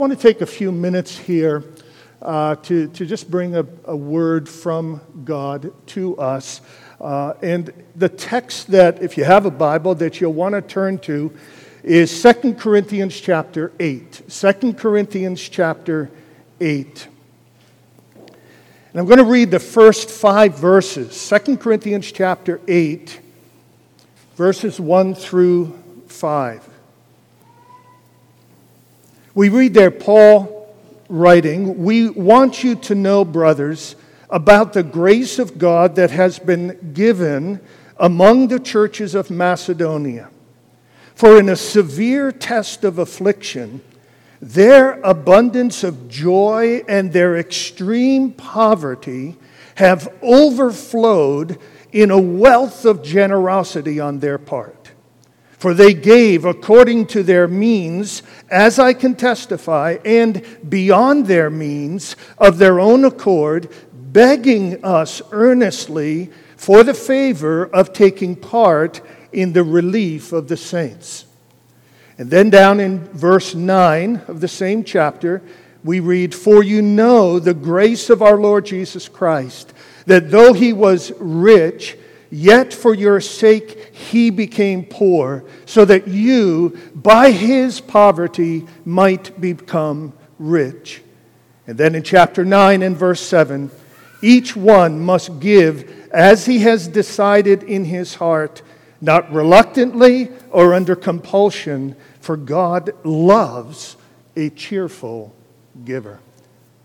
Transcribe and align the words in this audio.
I 0.00 0.02
want 0.02 0.18
to 0.18 0.18
take 0.18 0.40
a 0.40 0.46
few 0.46 0.72
minutes 0.72 1.18
here 1.18 1.62
uh, 2.22 2.54
to, 2.54 2.88
to 2.88 3.04
just 3.04 3.30
bring 3.30 3.54
a, 3.54 3.66
a, 3.84 3.94
word 3.94 4.48
from 4.48 5.02
God 5.26 5.74
to 5.88 6.16
us. 6.16 6.62
Uh, 6.98 7.34
and 7.42 7.70
the 7.96 8.08
text 8.08 8.68
that, 8.68 9.02
if 9.02 9.18
you 9.18 9.24
have 9.24 9.44
a 9.44 9.50
Bible, 9.50 9.94
that 9.96 10.18
you'll 10.18 10.32
want 10.32 10.54
to 10.54 10.62
turn 10.62 11.00
to 11.00 11.36
is 11.82 12.22
2 12.22 12.54
Corinthians 12.54 13.20
chapter 13.20 13.72
8. 13.78 14.22
2 14.26 14.72
Corinthians 14.72 15.46
chapter 15.46 16.10
8. 16.62 17.08
And 18.16 18.30
I'm 18.94 19.04
going 19.04 19.18
to 19.18 19.24
read 19.24 19.50
the 19.50 19.60
first 19.60 20.08
five 20.08 20.58
verses. 20.58 21.28
2 21.28 21.58
Corinthians 21.58 22.10
chapter 22.10 22.58
8, 22.66 23.20
verses 24.34 24.80
1 24.80 25.14
through 25.14 25.78
5. 26.06 26.69
We 29.34 29.48
read 29.48 29.74
there, 29.74 29.90
Paul 29.90 30.60
writing, 31.08 31.84
We 31.84 32.08
want 32.08 32.64
you 32.64 32.76
to 32.76 32.94
know, 32.94 33.24
brothers, 33.24 33.96
about 34.30 34.72
the 34.72 34.82
grace 34.82 35.38
of 35.38 35.58
God 35.58 35.96
that 35.96 36.10
has 36.10 36.38
been 36.38 36.92
given 36.94 37.60
among 37.98 38.48
the 38.48 38.60
churches 38.60 39.14
of 39.14 39.30
Macedonia. 39.30 40.30
For 41.14 41.38
in 41.38 41.48
a 41.48 41.56
severe 41.56 42.32
test 42.32 42.84
of 42.84 42.98
affliction, 42.98 43.82
their 44.40 45.00
abundance 45.02 45.84
of 45.84 46.08
joy 46.08 46.82
and 46.88 47.12
their 47.12 47.36
extreme 47.36 48.32
poverty 48.32 49.36
have 49.74 50.12
overflowed 50.22 51.58
in 51.92 52.10
a 52.10 52.20
wealth 52.20 52.84
of 52.84 53.02
generosity 53.02 54.00
on 54.00 54.20
their 54.20 54.38
part. 54.38 54.79
For 55.60 55.74
they 55.74 55.92
gave 55.92 56.46
according 56.46 57.08
to 57.08 57.22
their 57.22 57.46
means, 57.46 58.22
as 58.48 58.78
I 58.78 58.94
can 58.94 59.14
testify, 59.14 59.98
and 60.06 60.42
beyond 60.66 61.26
their 61.26 61.50
means, 61.50 62.16
of 62.38 62.56
their 62.56 62.80
own 62.80 63.04
accord, 63.04 63.68
begging 63.92 64.82
us 64.82 65.20
earnestly 65.32 66.30
for 66.56 66.82
the 66.82 66.94
favor 66.94 67.66
of 67.66 67.92
taking 67.92 68.36
part 68.36 69.02
in 69.34 69.52
the 69.52 69.62
relief 69.62 70.32
of 70.32 70.48
the 70.48 70.56
saints. 70.56 71.26
And 72.16 72.30
then 72.30 72.48
down 72.48 72.80
in 72.80 73.04
verse 73.08 73.54
9 73.54 74.22
of 74.28 74.40
the 74.40 74.48
same 74.48 74.82
chapter, 74.82 75.42
we 75.84 76.00
read, 76.00 76.34
For 76.34 76.64
you 76.64 76.80
know 76.80 77.38
the 77.38 77.52
grace 77.52 78.08
of 78.08 78.22
our 78.22 78.38
Lord 78.38 78.64
Jesus 78.64 79.10
Christ, 79.10 79.74
that 80.06 80.30
though 80.30 80.54
he 80.54 80.72
was 80.72 81.12
rich, 81.18 81.98
Yet 82.30 82.72
for 82.72 82.94
your 82.94 83.20
sake 83.20 83.94
he 83.94 84.30
became 84.30 84.84
poor, 84.84 85.44
so 85.66 85.84
that 85.84 86.06
you, 86.06 86.78
by 86.94 87.32
his 87.32 87.80
poverty, 87.80 88.66
might 88.84 89.40
become 89.40 90.12
rich. 90.38 91.02
And 91.66 91.76
then 91.76 91.94
in 91.94 92.02
chapter 92.02 92.44
9 92.44 92.82
and 92.82 92.96
verse 92.96 93.20
7, 93.20 93.70
each 94.22 94.54
one 94.54 95.00
must 95.00 95.40
give 95.40 96.08
as 96.12 96.46
he 96.46 96.60
has 96.60 96.88
decided 96.88 97.62
in 97.62 97.84
his 97.84 98.14
heart, 98.16 98.62
not 99.00 99.32
reluctantly 99.32 100.30
or 100.50 100.74
under 100.74 100.94
compulsion, 100.94 101.96
for 102.20 102.36
God 102.36 102.92
loves 103.04 103.96
a 104.36 104.50
cheerful 104.50 105.34
giver. 105.84 106.20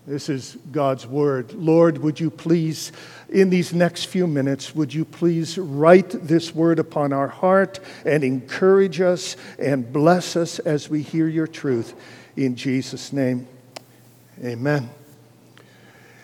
This 0.08 0.30
is 0.30 0.58
God's 0.72 1.08
word. 1.08 1.54
Lord, 1.54 1.98
would 1.98 2.20
you 2.20 2.30
please, 2.30 2.92
in 3.30 3.50
these 3.50 3.74
next 3.74 4.06
few 4.06 4.28
minutes, 4.28 4.76
would 4.76 4.94
you 4.94 5.06
please 5.06 5.58
write 5.58 6.10
this 6.10 6.54
word 6.54 6.80
upon 6.80 7.12
our 7.14 7.28
heart 7.28 7.80
and 8.06 8.24
encourage 8.24 9.02
us 9.02 9.36
and 9.58 9.92
bless 9.92 10.36
us 10.36 10.60
as 10.60 10.90
we 10.90 11.02
hear 11.02 11.28
your 11.28 11.48
truth. 11.48 11.94
In 12.36 12.56
Jesus' 12.56 13.12
name, 13.12 13.48
amen. 14.44 14.90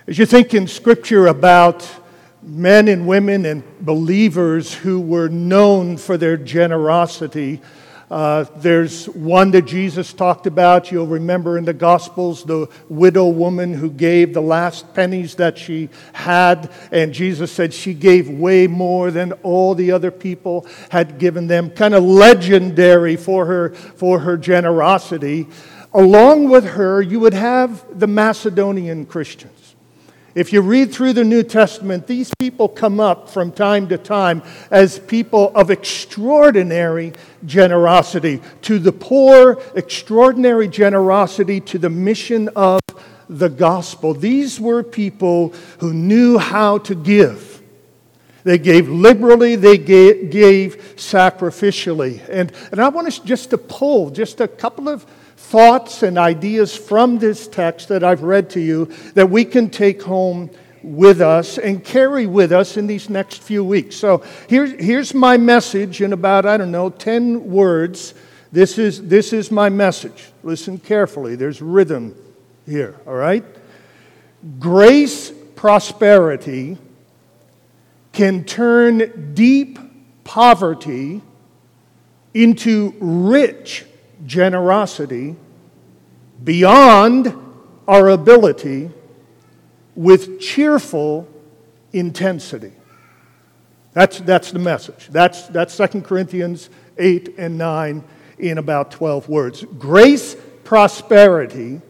As 0.07 0.17
you 0.17 0.25
think 0.25 0.53
in 0.53 0.67
Scripture 0.67 1.27
about 1.27 1.87
men 2.43 2.87
and 2.87 3.07
women 3.07 3.45
and 3.45 3.63
believers 3.79 4.73
who 4.73 4.99
were 4.99 5.29
known 5.29 5.97
for 5.97 6.17
their 6.17 6.37
generosity, 6.37 7.61
uh, 8.11 8.43
there's 8.57 9.05
one 9.05 9.51
that 9.51 9.61
Jesus 9.61 10.11
talked 10.11 10.45
about. 10.45 10.91
You'll 10.91 11.07
remember 11.07 11.57
in 11.57 11.63
the 11.63 11.73
Gospels 11.73 12.43
the 12.43 12.67
widow 12.89 13.29
woman 13.29 13.73
who 13.73 13.89
gave 13.89 14.33
the 14.33 14.41
last 14.41 14.93
pennies 14.93 15.35
that 15.35 15.57
she 15.57 15.87
had, 16.11 16.69
and 16.91 17.13
Jesus 17.13 17.53
said 17.53 17.73
she 17.73 17.93
gave 17.93 18.29
way 18.29 18.67
more 18.67 19.11
than 19.11 19.31
all 19.43 19.75
the 19.75 19.93
other 19.93 20.11
people 20.11 20.67
had 20.89 21.19
given 21.19 21.47
them. 21.47 21.69
Kind 21.69 21.93
of 21.93 22.03
legendary 22.03 23.15
for 23.15 23.45
her, 23.45 23.69
for 23.69 24.19
her 24.19 24.35
generosity. 24.35 25.47
Along 25.93 26.49
with 26.49 26.65
her, 26.65 27.01
you 27.01 27.21
would 27.21 27.33
have 27.33 27.97
the 27.97 28.07
Macedonian 28.07 29.05
Christians. 29.05 29.60
If 30.33 30.53
you 30.53 30.61
read 30.61 30.93
through 30.93 31.13
the 31.13 31.25
New 31.25 31.43
Testament, 31.43 32.07
these 32.07 32.31
people 32.39 32.69
come 32.69 33.01
up 33.01 33.29
from 33.29 33.51
time 33.51 33.89
to 33.89 33.97
time 33.97 34.41
as 34.69 34.97
people 34.97 35.51
of 35.55 35.69
extraordinary 35.69 37.13
generosity 37.45 38.41
to 38.61 38.79
the 38.79 38.93
poor, 38.93 39.61
extraordinary 39.75 40.69
generosity 40.69 41.59
to 41.61 41.77
the 41.77 41.89
mission 41.89 42.49
of 42.55 42.79
the 43.27 43.49
gospel. 43.49 44.13
These 44.13 44.59
were 44.59 44.83
people 44.83 45.49
who 45.79 45.93
knew 45.93 46.37
how 46.37 46.77
to 46.79 46.95
give. 46.95 47.61
They 48.43 48.57
gave 48.57 48.89
liberally, 48.89 49.55
they 49.55 49.77
gave, 49.77 50.95
sacrificially. 50.95 52.21
And, 52.29 52.51
and 52.71 52.79
I 52.81 52.89
want 52.89 53.07
us 53.07 53.19
just 53.19 53.51
to 53.51 53.57
pull 53.57 54.09
just 54.09 54.41
a 54.41 54.47
couple 54.47 54.89
of 54.89 55.05
thoughts 55.41 56.01
and 56.01 56.17
ideas 56.17 56.75
from 56.75 57.17
this 57.17 57.47
text 57.47 57.89
that 57.89 58.03
I've 58.03 58.23
read 58.23 58.49
to 58.51 58.61
you 58.61 58.85
that 59.15 59.29
we 59.29 59.43
can 59.43 59.69
take 59.69 60.01
home 60.01 60.49
with 60.83 61.19
us 61.19 61.57
and 61.57 61.83
carry 61.83 62.25
with 62.25 62.51
us 62.51 62.77
in 62.77 62.87
these 62.87 63.09
next 63.09 63.41
few 63.41 63.63
weeks. 63.63 63.95
So 63.95 64.23
here's, 64.47 64.71
here's 64.73 65.13
my 65.13 65.37
message 65.37 66.01
in 66.01 66.13
about, 66.13 66.45
I 66.45 66.57
don't 66.57 66.71
know, 66.71 66.89
10 66.89 67.51
words. 67.51 68.13
This 68.51 68.77
is, 68.77 69.07
this 69.07 69.33
is 69.33 69.51
my 69.51 69.67
message. 69.67 70.29
Listen 70.43 70.77
carefully. 70.77 71.35
There's 71.35 71.61
rhythm 71.61 72.15
here, 72.65 72.97
all 73.05 73.15
right? 73.15 73.43
Grace 74.59 75.31
prosperity 75.55 76.77
can 78.13 78.45
turn 78.45 79.33
deep 79.33 79.79
poverty 80.23 81.21
into 82.33 82.93
rich 82.99 83.85
generosity 84.31 85.35
beyond 86.41 87.35
our 87.85 88.09
ability 88.09 88.89
with 89.93 90.39
cheerful 90.39 91.27
intensity. 91.91 92.71
That's, 93.91 94.21
that's 94.21 94.51
the 94.51 94.59
message. 94.59 95.09
That's, 95.09 95.47
that's 95.47 95.75
2 95.75 96.01
Corinthians 96.01 96.69
8 96.97 97.35
and 97.37 97.57
9 97.57 98.03
in 98.39 98.57
about 98.57 98.91
12 98.91 99.27
words. 99.27 99.65
Grace 99.77 100.37
prosperity 100.63 101.81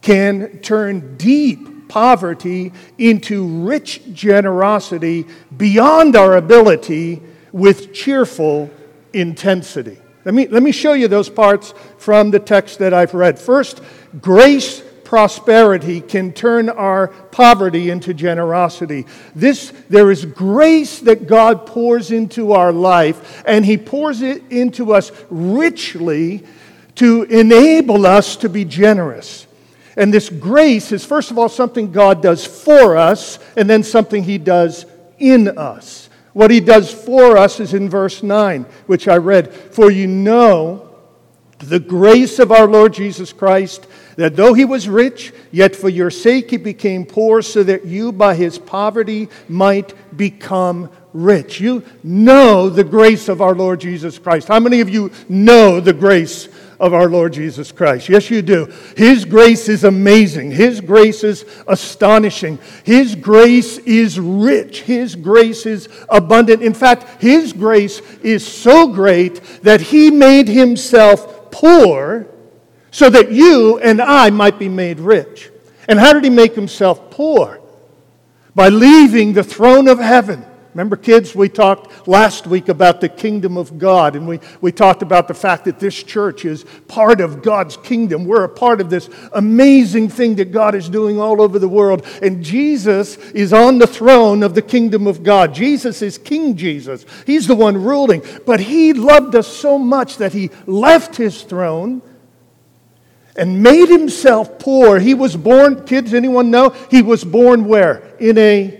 can 0.00 0.60
turn 0.60 1.16
deep 1.16 1.88
poverty 1.88 2.72
into 2.98 3.64
rich 3.64 4.00
generosity 4.12 5.26
beyond 5.56 6.14
our 6.14 6.36
ability 6.36 7.20
with 7.50 7.92
cheerful 7.92 8.70
intensity. 9.12 9.98
Let 10.24 10.34
me, 10.34 10.48
let 10.48 10.62
me 10.62 10.72
show 10.72 10.92
you 10.92 11.08
those 11.08 11.30
parts 11.30 11.72
from 11.98 12.30
the 12.30 12.38
text 12.38 12.78
that 12.80 12.92
I've 12.92 13.14
read. 13.14 13.38
First, 13.38 13.80
grace 14.20 14.82
prosperity 15.10 16.00
can 16.00 16.32
turn 16.32 16.68
our 16.68 17.08
poverty 17.08 17.90
into 17.90 18.14
generosity. 18.14 19.06
This, 19.34 19.72
there 19.88 20.10
is 20.10 20.24
grace 20.24 21.00
that 21.00 21.26
God 21.26 21.66
pours 21.66 22.12
into 22.12 22.52
our 22.52 22.70
life, 22.70 23.42
and 23.46 23.64
He 23.64 23.76
pours 23.76 24.22
it 24.22 24.42
into 24.50 24.92
us 24.92 25.10
richly 25.30 26.44
to 26.96 27.22
enable 27.24 28.06
us 28.06 28.36
to 28.36 28.48
be 28.48 28.64
generous. 28.64 29.46
And 29.96 30.12
this 30.12 30.28
grace 30.28 30.92
is, 30.92 31.04
first 31.04 31.30
of 31.30 31.38
all, 31.38 31.48
something 31.48 31.90
God 31.90 32.22
does 32.22 32.46
for 32.46 32.96
us, 32.96 33.38
and 33.56 33.68
then 33.68 33.82
something 33.82 34.22
He 34.22 34.36
does 34.36 34.84
in 35.18 35.58
us. 35.58 36.09
What 36.32 36.50
he 36.50 36.60
does 36.60 36.92
for 36.92 37.36
us 37.36 37.60
is 37.60 37.74
in 37.74 37.88
verse 37.88 38.22
9, 38.22 38.64
which 38.86 39.08
I 39.08 39.16
read. 39.16 39.52
For 39.52 39.90
you 39.90 40.06
know 40.06 40.90
the 41.58 41.80
grace 41.80 42.38
of 42.38 42.52
our 42.52 42.66
Lord 42.66 42.94
Jesus 42.94 43.32
Christ, 43.32 43.86
that 44.16 44.36
though 44.36 44.54
he 44.54 44.64
was 44.64 44.88
rich, 44.88 45.32
yet 45.50 45.76
for 45.76 45.88
your 45.88 46.10
sake 46.10 46.50
he 46.50 46.56
became 46.56 47.04
poor, 47.04 47.42
so 47.42 47.62
that 47.62 47.84
you 47.84 48.12
by 48.12 48.34
his 48.34 48.58
poverty 48.58 49.28
might 49.48 49.94
become 50.16 50.90
rich. 51.12 51.60
You 51.60 51.84
know 52.02 52.70
the 52.70 52.84
grace 52.84 53.28
of 53.28 53.42
our 53.42 53.54
Lord 53.54 53.80
Jesus 53.80 54.18
Christ. 54.18 54.48
How 54.48 54.60
many 54.60 54.80
of 54.80 54.88
you 54.88 55.10
know 55.28 55.80
the 55.80 55.92
grace 55.92 56.48
of 56.80 56.94
our 56.94 57.08
Lord 57.08 57.34
Jesus 57.34 57.70
Christ. 57.70 58.08
Yes, 58.08 58.30
you 58.30 58.42
do. 58.42 58.72
His 58.96 59.24
grace 59.24 59.68
is 59.68 59.84
amazing. 59.84 60.50
His 60.50 60.80
grace 60.80 61.22
is 61.22 61.44
astonishing. 61.68 62.58
His 62.84 63.14
grace 63.14 63.78
is 63.78 64.18
rich. 64.18 64.82
His 64.82 65.14
grace 65.14 65.66
is 65.66 65.88
abundant. 66.08 66.62
In 66.62 66.74
fact, 66.74 67.22
His 67.22 67.52
grace 67.52 68.00
is 68.22 68.46
so 68.46 68.88
great 68.88 69.42
that 69.62 69.80
He 69.80 70.10
made 70.10 70.48
Himself 70.48 71.52
poor 71.52 72.26
so 72.90 73.08
that 73.10 73.30
you 73.30 73.78
and 73.78 74.00
I 74.00 74.30
might 74.30 74.58
be 74.58 74.68
made 74.68 74.98
rich. 74.98 75.50
And 75.88 75.98
how 75.98 76.12
did 76.12 76.24
he 76.24 76.30
make 76.30 76.54
himself 76.54 77.10
poor? 77.10 77.60
By 78.54 78.68
leaving 78.68 79.32
the 79.32 79.44
throne 79.44 79.88
of 79.88 79.98
heaven 79.98 80.44
Remember, 80.72 80.96
kids, 80.96 81.34
we 81.34 81.48
talked 81.48 82.06
last 82.06 82.46
week 82.46 82.68
about 82.68 83.00
the 83.00 83.08
kingdom 83.08 83.56
of 83.56 83.76
God, 83.76 84.14
and 84.14 84.28
we, 84.28 84.38
we 84.60 84.70
talked 84.70 85.02
about 85.02 85.26
the 85.26 85.34
fact 85.34 85.64
that 85.64 85.80
this 85.80 86.00
church 86.00 86.44
is 86.44 86.64
part 86.86 87.20
of 87.20 87.42
God's 87.42 87.76
kingdom. 87.76 88.24
We're 88.24 88.44
a 88.44 88.48
part 88.48 88.80
of 88.80 88.88
this 88.88 89.10
amazing 89.32 90.10
thing 90.10 90.36
that 90.36 90.52
God 90.52 90.76
is 90.76 90.88
doing 90.88 91.18
all 91.18 91.42
over 91.42 91.58
the 91.58 91.68
world. 91.68 92.06
And 92.22 92.44
Jesus 92.44 93.16
is 93.32 93.52
on 93.52 93.78
the 93.78 93.86
throne 93.86 94.44
of 94.44 94.54
the 94.54 94.62
kingdom 94.62 95.08
of 95.08 95.24
God. 95.24 95.52
Jesus 95.54 96.02
is 96.02 96.18
King 96.18 96.56
Jesus, 96.56 97.04
He's 97.26 97.48
the 97.48 97.56
one 97.56 97.82
ruling. 97.82 98.22
But 98.46 98.60
He 98.60 98.92
loved 98.92 99.34
us 99.34 99.48
so 99.48 99.76
much 99.76 100.18
that 100.18 100.32
He 100.32 100.50
left 100.66 101.16
His 101.16 101.42
throne 101.42 102.00
and 103.34 103.60
made 103.60 103.88
Himself 103.88 104.60
poor. 104.60 105.00
He 105.00 105.14
was 105.14 105.36
born, 105.36 105.84
kids, 105.84 106.14
anyone 106.14 106.52
know? 106.52 106.70
He 106.90 107.02
was 107.02 107.24
born 107.24 107.64
where? 107.64 108.14
In 108.20 108.38
a 108.38 108.79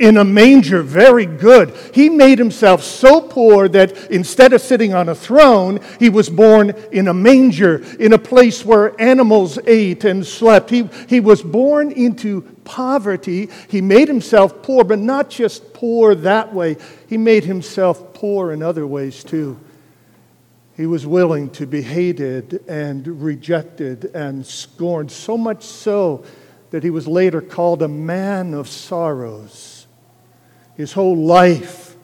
in 0.00 0.16
a 0.16 0.24
manger, 0.24 0.82
very 0.82 1.26
good. 1.26 1.76
He 1.94 2.08
made 2.08 2.38
himself 2.38 2.82
so 2.82 3.20
poor 3.20 3.68
that 3.68 4.10
instead 4.10 4.54
of 4.54 4.62
sitting 4.62 4.94
on 4.94 5.10
a 5.10 5.14
throne, 5.14 5.78
he 5.98 6.08
was 6.08 6.30
born 6.30 6.70
in 6.90 7.06
a 7.06 7.14
manger, 7.14 7.84
in 8.00 8.14
a 8.14 8.18
place 8.18 8.64
where 8.64 8.98
animals 9.00 9.58
ate 9.66 10.04
and 10.04 10.26
slept. 10.26 10.70
He, 10.70 10.88
he 11.06 11.20
was 11.20 11.42
born 11.42 11.92
into 11.92 12.40
poverty. 12.64 13.50
He 13.68 13.82
made 13.82 14.08
himself 14.08 14.62
poor, 14.62 14.84
but 14.84 14.98
not 14.98 15.28
just 15.28 15.74
poor 15.74 16.14
that 16.14 16.54
way, 16.54 16.78
he 17.06 17.18
made 17.18 17.44
himself 17.44 18.14
poor 18.14 18.52
in 18.52 18.62
other 18.62 18.86
ways 18.86 19.22
too. 19.22 19.60
He 20.78 20.86
was 20.86 21.06
willing 21.06 21.50
to 21.50 21.66
be 21.66 21.82
hated 21.82 22.64
and 22.66 23.22
rejected 23.22 24.06
and 24.14 24.46
scorned, 24.46 25.12
so 25.12 25.36
much 25.36 25.62
so 25.62 26.24
that 26.70 26.82
he 26.82 26.88
was 26.88 27.06
later 27.06 27.42
called 27.42 27.82
a 27.82 27.88
man 27.88 28.54
of 28.54 28.66
sorrows. 28.66 29.69
His 30.76 30.92
whole 30.92 31.16
life 31.16 31.96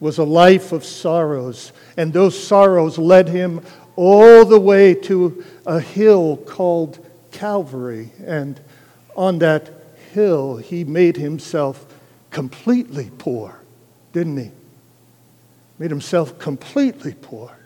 was 0.00 0.18
a 0.18 0.24
life 0.24 0.72
of 0.72 0.84
sorrows, 0.84 1.72
and 1.96 2.12
those 2.12 2.40
sorrows 2.40 2.98
led 2.98 3.28
him 3.28 3.60
all 3.94 4.44
the 4.44 4.58
way 4.58 4.94
to 4.94 5.44
a 5.66 5.78
hill 5.80 6.36
called 6.38 6.98
Calvary. 7.30 8.10
And 8.24 8.60
on 9.16 9.38
that 9.38 9.70
hill, 10.12 10.56
he 10.56 10.84
made 10.84 11.16
himself 11.16 11.86
completely 12.30 13.10
poor, 13.18 13.60
didn't 14.12 14.38
he? 14.38 14.50
Made 15.78 15.90
himself 15.90 16.38
completely 16.38 17.14
poor 17.14 17.56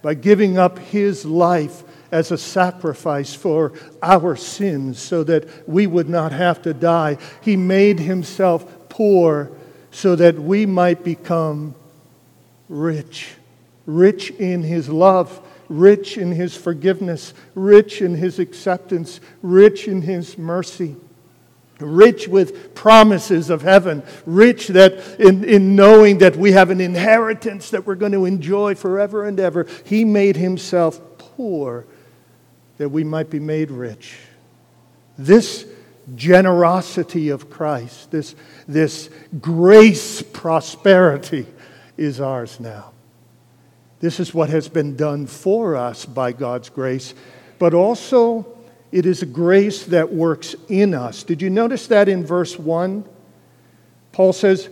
by 0.00 0.14
giving 0.14 0.58
up 0.58 0.78
his 0.78 1.24
life 1.24 1.82
as 2.10 2.30
a 2.30 2.38
sacrifice 2.38 3.34
for 3.34 3.72
our 4.02 4.36
sins 4.36 4.98
so 4.98 5.22
that 5.24 5.68
we 5.68 5.86
would 5.86 6.08
not 6.08 6.32
have 6.32 6.62
to 6.62 6.72
die. 6.72 7.18
He 7.42 7.56
made 7.56 7.98
himself 8.00 8.88
poor 8.88 9.50
so 9.90 10.16
that 10.16 10.38
we 10.38 10.66
might 10.66 11.04
become 11.04 11.74
rich. 12.68 13.30
Rich 13.86 14.30
in 14.32 14.62
His 14.62 14.88
love, 14.88 15.40
rich 15.68 16.18
in 16.18 16.32
His 16.32 16.56
forgiveness, 16.56 17.34
rich 17.54 18.02
in 18.02 18.14
His 18.14 18.38
acceptance, 18.38 19.20
rich 19.42 19.88
in 19.88 20.02
His 20.02 20.36
mercy 20.36 20.96
rich 21.80 22.26
with 22.26 22.74
promises 22.74 23.50
of 23.50 23.62
heaven, 23.62 24.02
rich 24.26 24.68
that 24.68 25.20
in, 25.20 25.44
in 25.44 25.76
knowing 25.76 26.18
that 26.18 26.36
we 26.36 26.52
have 26.52 26.70
an 26.70 26.80
inheritance 26.80 27.70
that 27.70 27.86
we're 27.86 27.94
going 27.94 28.12
to 28.12 28.24
enjoy 28.24 28.74
forever 28.74 29.26
and 29.26 29.38
ever. 29.38 29.66
He 29.84 30.04
made 30.04 30.36
himself 30.36 31.00
poor 31.18 31.86
that 32.78 32.88
we 32.88 33.04
might 33.04 33.30
be 33.30 33.40
made 33.40 33.70
rich. 33.70 34.18
This 35.16 35.66
generosity 36.14 37.28
of 37.30 37.50
Christ, 37.50 38.10
this, 38.10 38.34
this 38.66 39.10
grace 39.40 40.22
prosperity 40.22 41.46
is 41.96 42.20
ours 42.20 42.60
now. 42.60 42.92
This 44.00 44.20
is 44.20 44.32
what 44.32 44.48
has 44.50 44.68
been 44.68 44.96
done 44.96 45.26
for 45.26 45.76
us 45.76 46.04
by 46.04 46.32
God's 46.32 46.68
grace, 46.68 47.14
but 47.58 47.74
also 47.74 48.46
it 48.92 49.06
is 49.06 49.22
a 49.22 49.26
grace 49.26 49.84
that 49.86 50.12
works 50.12 50.54
in 50.68 50.94
us. 50.94 51.24
Did 51.24 51.42
you 51.42 51.50
notice 51.50 51.88
that 51.88 52.08
in 52.08 52.24
verse 52.24 52.58
1? 52.58 53.04
Paul 54.12 54.32
says, 54.32 54.70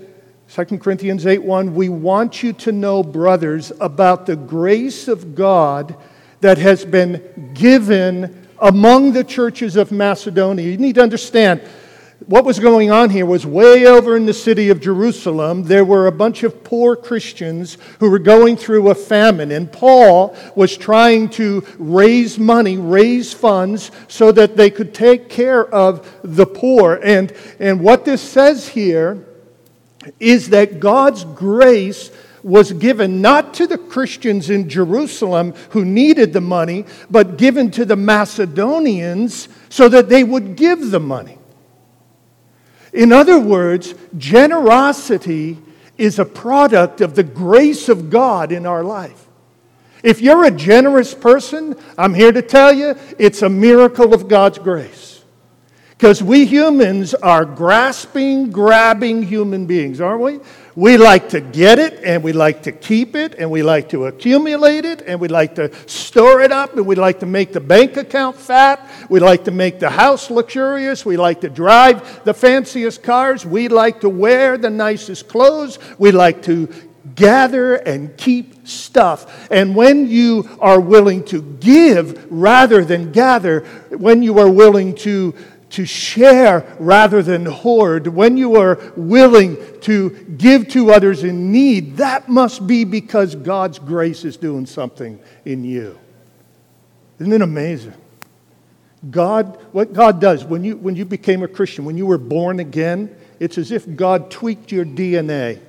2 0.48 0.78
Corinthians 0.78 1.26
8 1.26 1.42
1, 1.42 1.74
we 1.74 1.88
want 1.88 2.42
you 2.42 2.52
to 2.52 2.72
know, 2.72 3.02
brothers, 3.02 3.72
about 3.80 4.26
the 4.26 4.36
grace 4.36 5.08
of 5.08 5.34
God 5.34 5.96
that 6.40 6.58
has 6.58 6.84
been 6.84 7.50
given 7.52 8.45
among 8.60 9.12
the 9.12 9.24
churches 9.24 9.76
of 9.76 9.92
Macedonia. 9.92 10.70
You 10.70 10.78
need 10.78 10.96
to 10.96 11.02
understand 11.02 11.60
what 12.24 12.44
was 12.44 12.58
going 12.58 12.90
on 12.90 13.10
here 13.10 13.26
was 13.26 13.46
way 13.46 13.86
over 13.86 14.16
in 14.16 14.26
the 14.26 14.32
city 14.32 14.70
of 14.70 14.80
Jerusalem, 14.80 15.64
there 15.64 15.84
were 15.84 16.06
a 16.06 16.12
bunch 16.12 16.42
of 16.42 16.64
poor 16.64 16.96
Christians 16.96 17.76
who 18.00 18.10
were 18.10 18.18
going 18.18 18.56
through 18.56 18.90
a 18.90 18.94
famine. 18.94 19.52
And 19.52 19.70
Paul 19.70 20.34
was 20.54 20.76
trying 20.76 21.28
to 21.30 21.64
raise 21.78 22.38
money, 22.38 22.78
raise 22.78 23.32
funds, 23.32 23.90
so 24.08 24.32
that 24.32 24.56
they 24.56 24.70
could 24.70 24.94
take 24.94 25.28
care 25.28 25.66
of 25.66 26.10
the 26.24 26.46
poor. 26.46 26.98
And, 27.04 27.32
and 27.60 27.80
what 27.80 28.04
this 28.04 28.22
says 28.22 28.68
here 28.68 29.24
is 30.18 30.48
that 30.50 30.80
God's 30.80 31.24
grace 31.24 32.10
was 32.46 32.72
given 32.74 33.20
not 33.20 33.54
to 33.54 33.66
the 33.66 33.76
Christians 33.76 34.50
in 34.50 34.68
Jerusalem 34.68 35.52
who 35.70 35.84
needed 35.84 36.32
the 36.32 36.40
money, 36.40 36.84
but 37.10 37.38
given 37.38 37.72
to 37.72 37.84
the 37.84 37.96
Macedonians 37.96 39.48
so 39.68 39.88
that 39.88 40.08
they 40.08 40.22
would 40.22 40.54
give 40.54 40.92
the 40.92 41.00
money. 41.00 41.38
In 42.92 43.10
other 43.10 43.40
words, 43.40 43.96
generosity 44.16 45.58
is 45.98 46.20
a 46.20 46.24
product 46.24 47.00
of 47.00 47.16
the 47.16 47.24
grace 47.24 47.88
of 47.88 48.10
God 48.10 48.52
in 48.52 48.64
our 48.64 48.84
life. 48.84 49.26
If 50.04 50.20
you're 50.20 50.44
a 50.44 50.52
generous 50.52 51.14
person, 51.14 51.74
I'm 51.98 52.14
here 52.14 52.30
to 52.30 52.42
tell 52.42 52.72
you 52.72 52.94
it's 53.18 53.42
a 53.42 53.48
miracle 53.48 54.14
of 54.14 54.28
God's 54.28 54.60
grace. 54.60 55.24
Because 55.90 56.22
we 56.22 56.44
humans 56.44 57.12
are 57.14 57.44
grasping, 57.44 58.50
grabbing 58.50 59.22
human 59.24 59.66
beings, 59.66 60.00
aren't 60.00 60.20
we? 60.20 60.40
We 60.76 60.98
like 60.98 61.30
to 61.30 61.40
get 61.40 61.78
it 61.78 62.04
and 62.04 62.22
we 62.22 62.34
like 62.34 62.64
to 62.64 62.72
keep 62.72 63.16
it 63.16 63.34
and 63.38 63.50
we 63.50 63.62
like 63.62 63.88
to 63.88 64.04
accumulate 64.06 64.84
it 64.84 65.00
and 65.06 65.18
we 65.18 65.26
like 65.26 65.54
to 65.54 65.72
store 65.88 66.42
it 66.42 66.52
up 66.52 66.76
and 66.76 66.86
we 66.86 66.96
like 66.96 67.20
to 67.20 67.26
make 67.26 67.54
the 67.54 67.60
bank 67.60 67.96
account 67.96 68.36
fat. 68.36 68.86
We 69.08 69.18
like 69.18 69.44
to 69.44 69.50
make 69.50 69.80
the 69.80 69.88
house 69.88 70.30
luxurious. 70.30 71.06
We 71.06 71.16
like 71.16 71.40
to 71.40 71.48
drive 71.48 72.24
the 72.24 72.34
fanciest 72.34 73.02
cars. 73.02 73.46
We 73.46 73.68
like 73.68 74.02
to 74.02 74.10
wear 74.10 74.58
the 74.58 74.68
nicest 74.68 75.28
clothes. 75.28 75.78
We 75.98 76.12
like 76.12 76.42
to 76.42 76.68
gather 77.14 77.76
and 77.76 78.14
keep 78.18 78.68
stuff. 78.68 79.48
And 79.50 79.74
when 79.74 80.08
you 80.08 80.58
are 80.60 80.78
willing 80.78 81.24
to 81.26 81.40
give 81.40 82.30
rather 82.30 82.84
than 82.84 83.12
gather, 83.12 83.60
when 83.90 84.22
you 84.22 84.38
are 84.40 84.50
willing 84.50 84.94
to 84.96 85.34
to 85.76 85.84
share 85.84 86.74
rather 86.78 87.22
than 87.22 87.44
hoard, 87.44 88.06
when 88.06 88.38
you 88.38 88.56
are 88.56 88.80
willing 88.96 89.58
to 89.82 90.08
give 90.38 90.68
to 90.68 90.90
others 90.90 91.22
in 91.22 91.52
need, 91.52 91.98
that 91.98 92.30
must 92.30 92.66
be 92.66 92.84
because 92.84 93.34
God's 93.34 93.78
grace 93.78 94.24
is 94.24 94.38
doing 94.38 94.64
something 94.64 95.20
in 95.44 95.64
you. 95.64 95.98
Isn't 97.18 97.30
it 97.30 97.42
amazing? 97.42 97.92
God, 99.10 99.58
what 99.72 99.92
God 99.92 100.18
does 100.18 100.46
when 100.46 100.64
you, 100.64 100.78
when 100.78 100.96
you 100.96 101.04
became 101.04 101.42
a 101.42 101.48
Christian, 101.48 101.84
when 101.84 101.98
you 101.98 102.06
were 102.06 102.16
born 102.16 102.58
again, 102.58 103.14
it's 103.38 103.58
as 103.58 103.70
if 103.70 103.96
God 103.96 104.30
tweaked 104.30 104.72
your 104.72 104.86
DNA. 104.86 105.60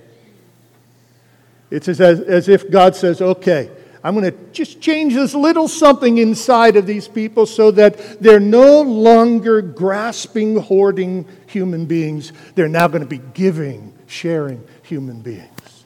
It's 1.69 1.89
as, 1.89 1.99
as 1.99 2.47
if 2.47 2.71
God 2.71 2.95
says, 2.95 3.21
okay, 3.21 3.69
I'm 4.07 4.15
going 4.15 4.31
to 4.31 4.37
just 4.53 4.79
change 4.79 5.15
this 5.15 5.33
little 5.33 5.67
something 5.67 6.17
inside 6.17 6.77
of 6.77 6.85
these 6.85 7.09
people 7.09 7.45
so 7.45 7.71
that 7.71 8.21
they're 8.21 8.39
no 8.39 8.81
longer 8.81 9.61
grasping, 9.61 10.55
hoarding 10.55 11.27
human 11.47 11.87
beings. 11.87 12.31
They're 12.55 12.69
now 12.69 12.87
going 12.87 13.01
to 13.01 13.05
be 13.05 13.17
giving, 13.33 13.93
sharing 14.05 14.65
human 14.83 15.19
beings. 15.19 15.83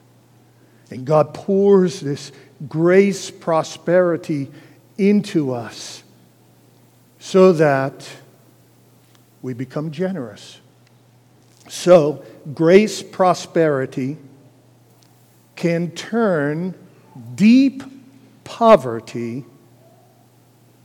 And 0.92 1.04
God 1.04 1.34
pours 1.34 1.98
this 1.98 2.30
grace, 2.68 3.28
prosperity 3.28 4.52
into 4.96 5.52
us 5.52 6.04
so 7.18 7.52
that 7.54 8.08
we 9.42 9.52
become 9.52 9.90
generous. 9.90 10.60
So, 11.68 12.24
grace, 12.54 13.02
prosperity 13.02 14.16
can 15.56 15.90
turn 15.90 16.76
deep 17.34 17.82
poverty 18.44 19.44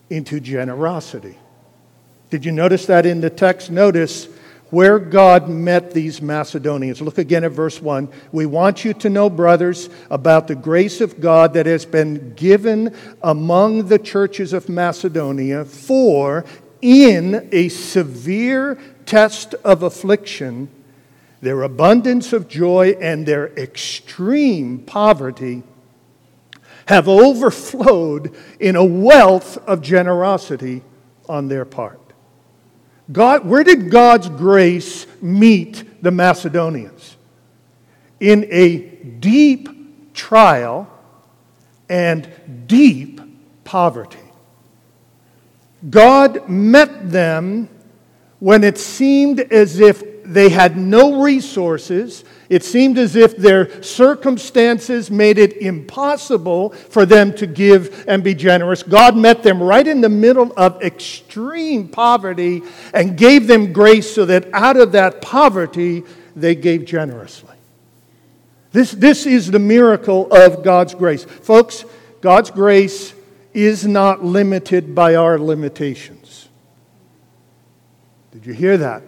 into 0.09 0.39
generosity. 0.39 1.37
Did 2.29 2.45
you 2.45 2.51
notice 2.51 2.85
that 2.87 3.05
in 3.05 3.21
the 3.21 3.29
text? 3.29 3.71
Notice 3.71 4.27
where 4.69 4.99
God 4.99 5.47
met 5.47 5.93
these 5.93 6.21
Macedonians. 6.21 7.01
Look 7.01 7.17
again 7.17 7.45
at 7.45 7.53
verse 7.53 7.81
1. 7.81 8.09
We 8.33 8.45
want 8.45 8.83
you 8.83 8.93
to 8.95 9.09
know, 9.09 9.29
brothers, 9.29 9.89
about 10.11 10.47
the 10.47 10.55
grace 10.55 10.99
of 10.99 11.21
God 11.21 11.53
that 11.53 11.65
has 11.65 11.85
been 11.85 12.33
given 12.33 12.93
among 13.23 13.87
the 13.87 13.99
churches 13.99 14.51
of 14.51 14.67
Macedonia, 14.67 15.63
for 15.63 16.43
in 16.81 17.47
a 17.53 17.69
severe 17.69 18.77
test 19.05 19.53
of 19.63 19.83
affliction, 19.83 20.67
their 21.41 21.63
abundance 21.63 22.33
of 22.33 22.49
joy 22.49 22.97
and 22.99 23.25
their 23.25 23.47
extreme 23.55 24.79
poverty 24.79 25.63
have 26.87 27.07
overflowed 27.07 28.35
in 28.59 28.75
a 28.75 28.85
wealth 28.85 29.57
of 29.67 29.81
generosity 29.81 30.81
on 31.27 31.47
their 31.47 31.65
part. 31.65 31.99
God, 33.11 33.45
where 33.45 33.63
did 33.63 33.91
God's 33.91 34.29
grace 34.29 35.05
meet 35.21 36.01
the 36.01 36.11
Macedonians? 36.11 37.15
In 38.19 38.47
a 38.49 38.79
deep 39.19 40.13
trial 40.13 40.89
and 41.89 42.29
deep 42.67 43.21
poverty. 43.63 44.17
God 45.89 46.49
met 46.49 47.11
them 47.11 47.69
when 48.39 48.63
it 48.63 48.77
seemed 48.77 49.39
as 49.39 49.79
if 49.79 50.16
they 50.27 50.49
had 50.49 50.77
no 50.77 51.21
resources. 51.21 52.23
It 52.49 52.63
seemed 52.63 52.97
as 52.97 53.15
if 53.15 53.37
their 53.37 53.81
circumstances 53.81 55.09
made 55.09 55.37
it 55.37 55.57
impossible 55.57 56.69
for 56.69 57.05
them 57.05 57.33
to 57.35 57.47
give 57.47 58.05
and 58.07 58.23
be 58.23 58.35
generous. 58.35 58.83
God 58.83 59.15
met 59.15 59.41
them 59.41 59.63
right 59.63 59.87
in 59.87 60.01
the 60.01 60.09
middle 60.09 60.51
of 60.57 60.81
extreme 60.81 61.87
poverty 61.87 62.61
and 62.93 63.17
gave 63.17 63.47
them 63.47 63.73
grace 63.73 64.13
so 64.13 64.25
that 64.25 64.47
out 64.53 64.77
of 64.77 64.91
that 64.91 65.21
poverty 65.21 66.03
they 66.35 66.55
gave 66.55 66.85
generously. 66.85 67.55
This, 68.71 68.91
this 68.91 69.25
is 69.25 69.49
the 69.49 69.59
miracle 69.59 70.27
of 70.31 70.63
God's 70.63 70.93
grace. 70.93 71.23
Folks, 71.23 71.85
God's 72.21 72.51
grace 72.51 73.13
is 73.53 73.87
not 73.87 74.23
limited 74.23 74.93
by 74.93 75.15
our 75.15 75.39
limitations. 75.39 76.49
Did 78.31 78.45
you 78.45 78.53
hear 78.53 78.77
that? 78.77 79.01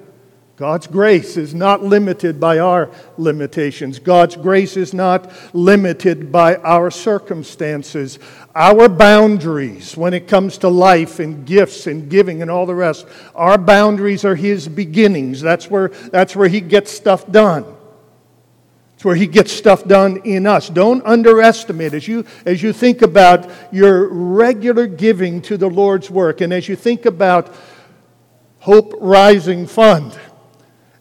God's 0.59 0.87
grace 0.87 1.37
is 1.37 1.55
not 1.55 1.83
limited 1.83 2.37
by 2.37 2.59
our 2.59 2.91
limitations. 3.17 3.97
God's 3.97 4.35
grace 4.35 4.75
is 4.75 4.93
not 4.93 5.31
limited 5.55 6.33
by 6.33 6.57
our 6.57 6.91
circumstances, 6.91 8.19
our 8.53 8.89
boundaries 8.89 9.95
when 9.95 10.13
it 10.13 10.27
comes 10.27 10.57
to 10.57 10.67
life 10.67 11.19
and 11.19 11.45
gifts 11.45 11.87
and 11.87 12.09
giving 12.09 12.41
and 12.41 12.51
all 12.51 12.65
the 12.65 12.75
rest. 12.75 13.07
Our 13.35 13.57
boundaries 13.57 14.25
are 14.25 14.35
His 14.35 14.67
beginnings. 14.67 15.39
That's 15.39 15.71
where, 15.71 15.87
that's 15.87 16.35
where 16.35 16.49
He 16.49 16.59
gets 16.59 16.91
stuff 16.91 17.31
done. 17.31 17.63
It's 18.95 19.05
where 19.05 19.15
He 19.15 19.27
gets 19.27 19.53
stuff 19.53 19.85
done 19.85 20.17
in 20.25 20.45
us. 20.45 20.67
Don't 20.67 21.05
underestimate 21.05 21.93
as 21.93 22.05
you, 22.05 22.25
as 22.45 22.61
you 22.61 22.73
think 22.73 23.01
about 23.01 23.49
your 23.71 24.09
regular 24.09 24.87
giving 24.87 25.41
to 25.43 25.55
the 25.55 25.69
Lord's 25.69 26.11
work 26.11 26.41
and 26.41 26.51
as 26.51 26.67
you 26.67 26.75
think 26.75 27.05
about 27.05 27.55
Hope 28.59 28.93
Rising 28.99 29.65
Fund 29.65 30.19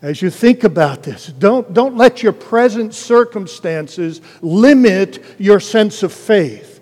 as 0.00 0.22
you 0.22 0.30
think 0.30 0.64
about 0.64 1.02
this. 1.02 1.26
Don't, 1.26 1.72
don't 1.74 1.96
let 1.96 2.22
your 2.22 2.32
present 2.32 2.94
circumstances 2.94 4.20
limit 4.40 5.24
your 5.38 5.60
sense 5.60 6.02
of 6.02 6.12
faith. 6.12 6.80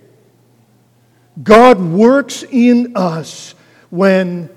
God 1.42 1.80
works 1.80 2.44
in 2.50 2.96
us 2.96 3.54
when 3.90 4.50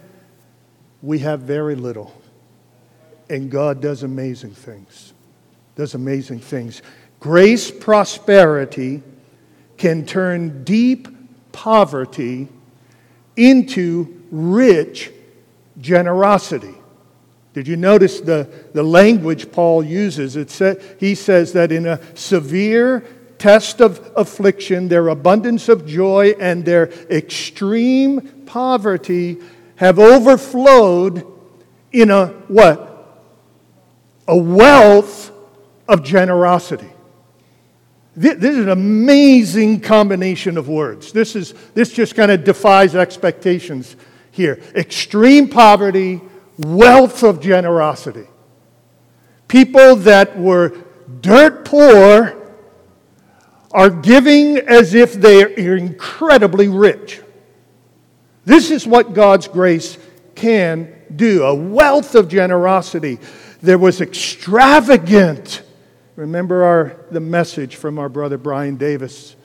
we 1.01 1.19
have 1.19 1.41
very 1.41 1.75
little, 1.75 2.13
and 3.29 3.49
God 3.49 3.81
does 3.81 4.03
amazing 4.03 4.51
things. 4.51 5.13
Does 5.75 5.93
amazing 5.93 6.39
things. 6.39 6.81
Grace 7.19 7.71
prosperity 7.71 9.01
can 9.77 10.05
turn 10.05 10.63
deep 10.63 11.07
poverty 11.51 12.49
into 13.37 14.21
rich 14.31 15.11
generosity. 15.79 16.75
Did 17.53 17.67
you 17.67 17.77
notice 17.77 18.19
the, 18.21 18.47
the 18.73 18.83
language 18.83 19.51
Paul 19.51 19.83
uses? 19.83 20.35
It 20.35 20.51
sa- 20.51 20.75
he 20.99 21.15
says 21.15 21.53
that 21.53 21.71
in 21.71 21.87
a 21.87 21.99
severe 22.15 23.03
test 23.39 23.81
of 23.81 24.11
affliction, 24.15 24.87
their 24.87 25.07
abundance 25.07 25.69
of 25.69 25.87
joy 25.87 26.35
and 26.39 26.63
their 26.63 26.89
extreme 27.09 28.43
poverty 28.45 29.37
have 29.77 29.97
overflowed 29.97 31.25
in 31.91 32.11
a 32.11 32.27
what? 32.47 32.85
A 34.27 34.37
wealth 34.37 35.31
of 35.87 36.03
generosity. 36.03 36.89
This 38.15 38.43
is 38.43 38.57
an 38.57 38.69
amazing 38.69 39.79
combination 39.79 40.57
of 40.57 40.67
words. 40.67 41.13
This, 41.13 41.35
is, 41.35 41.53
this 41.73 41.93
just 41.93 42.15
kind 42.15 42.29
of 42.29 42.43
defies 42.43 42.93
expectations 42.93 43.95
here. 44.31 44.61
Extreme 44.75 45.49
poverty 45.49 46.21
wealth 46.59 47.23
of 47.23 47.39
generosity. 47.39 48.27
People 49.47 49.95
that 49.97 50.37
were 50.37 50.77
dirt 51.21 51.65
poor 51.65 52.35
are 53.71 53.89
giving 53.89 54.57
as 54.57 54.93
if 54.93 55.13
they 55.13 55.43
are 55.43 55.77
incredibly 55.77 56.67
rich. 56.67 57.21
This 58.45 58.71
is 58.71 58.85
what 58.85 59.13
God's 59.13 59.47
grace 59.47 59.97
can 60.35 60.95
do 61.15 61.43
a 61.43 61.53
wealth 61.53 62.15
of 62.15 62.27
generosity. 62.29 63.19
There 63.61 63.77
was 63.77 64.01
extravagant. 64.01 65.63
Remember 66.15 66.63
our, 66.63 66.97
the 67.11 67.19
message 67.19 67.75
from 67.75 67.99
our 67.99 68.09
brother 68.09 68.37
Brian 68.37 68.75
Davis 68.75 69.35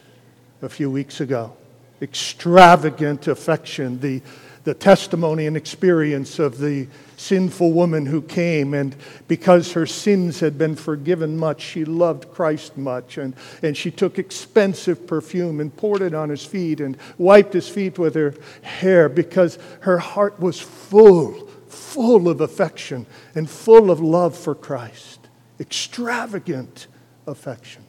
a 0.63 0.69
few 0.69 0.91
weeks 0.91 1.21
ago. 1.21 1.57
Extravagant 2.05 3.29
affection, 3.29 3.99
the, 4.01 4.21
the 4.65 4.75
testimony 4.75 5.47
and 5.47 5.57
experience 5.57 6.39
of 6.39 6.59
the 6.59 6.87
sinful 7.17 7.73
woman 7.73 8.05
who 8.05 8.21
came, 8.21 8.75
and 8.75 8.95
because 9.27 9.73
her 9.73 9.87
sins 9.87 10.41
had 10.41 10.59
been 10.59 10.77
forgiven 10.77 11.35
much, 11.37 11.63
she 11.63 11.87
loved 11.87 12.31
Christ 12.31 12.77
much. 12.77 13.17
And, 13.17 13.35
and 13.63 13.75
she 13.75 13.91
took 13.91 14.19
expensive 14.19 15.07
perfume 15.07 15.61
and 15.61 15.75
poured 15.75 16.03
it 16.03 16.13
on 16.13 16.29
his 16.29 16.45
feet 16.45 16.81
and 16.81 16.99
wiped 17.17 17.55
his 17.55 17.71
feet 17.71 17.99
with 17.99 18.15
her 18.17 18.35
hair 18.61 19.09
because 19.09 19.59
her 19.81 19.99
heart 19.99 20.39
was 20.39 20.61
full, 20.61 21.47
full 21.69 22.29
of 22.29 22.43
affection 22.43 23.07
and 23.35 23.49
full 23.49 23.91
of 23.91 24.01
love 24.01 24.37
for 24.37 24.55
Christ. 24.55 25.21
Extravagant 25.59 26.87
affection. 27.27 27.84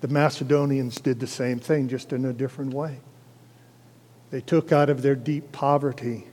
The 0.00 0.08
Macedonians 0.08 1.00
did 1.00 1.18
the 1.20 1.26
same 1.26 1.58
thing, 1.58 1.88
just 1.88 2.12
in 2.12 2.24
a 2.24 2.32
different 2.32 2.72
way. 2.72 2.98
They 4.30 4.40
took 4.40 4.72
out 4.72 4.90
of 4.90 5.02
their 5.02 5.16
deep 5.16 5.52
poverty 5.52 6.26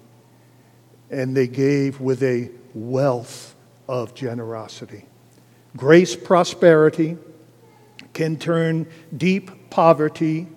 and 1.10 1.36
they 1.36 1.48
gave 1.48 2.02
with 2.02 2.22
a 2.24 2.50
wealth 2.74 3.56
of 3.88 4.14
generosity. 4.16 5.06
Grace 5.78 6.16
prosperity 6.16 7.18
can 8.14 8.38
turn 8.38 8.88
deep 9.16 9.70
poverty 9.70 10.48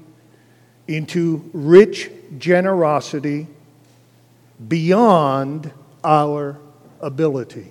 into 0.87 1.49
rich 1.53 2.11
generosity 2.39 3.47
beyond 4.69 5.71
our 6.03 6.59
ability. 7.01 7.71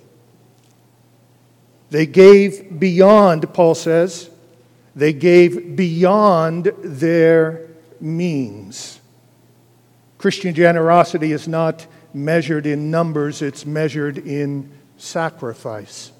They 1.90 2.06
gave 2.06 2.78
beyond, 2.78 3.52
Paul 3.52 3.74
says, 3.74 4.30
they 4.98 5.12
gave 5.12 5.76
beyond 5.76 6.72
their 6.82 7.68
means. 8.00 9.00
Christian 10.18 10.54
generosity 10.54 11.30
is 11.30 11.46
not 11.46 11.86
measured 12.12 12.66
in 12.66 12.90
numbers, 12.90 13.40
it's 13.40 13.64
measured 13.64 14.18
in 14.18 14.68
sacrifice. 14.96 16.10